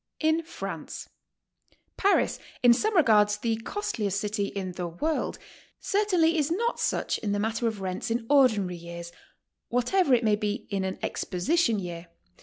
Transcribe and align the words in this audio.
IN 0.19 0.41
FRANCE: 0.41 1.09
Paris, 1.95 2.39
in 2.63 2.73
some 2.73 2.95
regards 2.97 3.37
the 3.37 3.57
costliest 3.57 4.19
city 4.19 4.47
in 4.47 4.71
the 4.71 4.87
world, 4.87 5.37
certainly 5.79 6.39
is 6.39 6.49
not 6.49 6.79
such 6.79 7.19
in 7.19 7.33
the 7.33 7.39
matter 7.39 7.67
of 7.67 7.81
rents 7.81 8.09
in 8.09 8.25
ordinary 8.27 8.77
years, 8.77 9.11
whatever 9.67 10.15
it 10.15 10.23
may 10.23 10.35
be 10.35 10.65
in 10.71 10.83
an 10.83 10.97
Exposition 11.03 11.77
year. 11.77 12.07